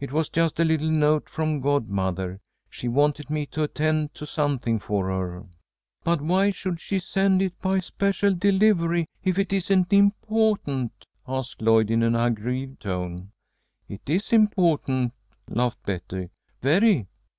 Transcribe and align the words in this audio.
"It 0.00 0.10
was 0.10 0.30
just 0.30 0.58
a 0.58 0.64
little 0.64 0.88
note 0.90 1.28
from 1.28 1.60
godmother. 1.60 2.40
She 2.70 2.88
wanted 2.88 3.28
me 3.28 3.44
to 3.48 3.62
attend 3.62 4.14
to 4.14 4.24
something 4.24 4.78
for 4.78 5.08
her." 5.10 5.44
"But 6.02 6.22
why 6.22 6.50
should 6.50 6.80
she 6.80 6.98
send 6.98 7.42
it 7.42 7.60
by 7.60 7.80
special 7.80 8.32
delivery 8.34 9.06
if 9.22 9.38
it 9.38 9.52
isn't 9.52 9.90
impawtant?" 9.92 11.04
asked 11.28 11.60
Lloyd, 11.60 11.90
in 11.90 12.02
an 12.02 12.16
aggrieved 12.16 12.80
tone. 12.80 13.32
"It 13.86 14.00
is 14.08 14.32
important," 14.32 15.12
laughed 15.46 15.82
Betty. 15.84 16.30
"Very." 16.62 17.06